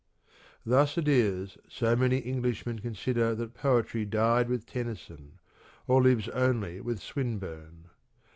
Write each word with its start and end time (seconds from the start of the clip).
Thus 0.65 0.97
it 0.97 1.07
is 1.07 1.59
so 1.69 1.95
many 1.95 2.25
Englishmen 2.25 2.79
consider 2.79 3.35
that 3.35 3.53
Poetry 3.53 4.03
died 4.03 4.49
with 4.49 4.65
Tennyson 4.65 5.33
or 5.85 6.01
lives 6.01 6.27
only 6.29 6.81
with 6.81 6.99
Swinburne. 6.99 7.85